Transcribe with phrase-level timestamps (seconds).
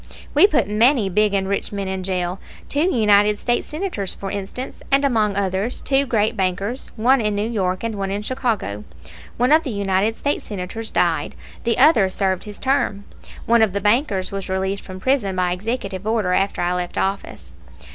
[0.33, 4.81] We put many big and rich men in jail; two United States Senators, for instance,
[4.91, 8.83] and among others two great bankers, one in New York and one in Chicago.
[9.37, 11.35] One of the United States Senators died,
[11.65, 13.03] the other served his term.
[13.45, 17.53] (One of the bankers was released from prison by executive order after I left office.)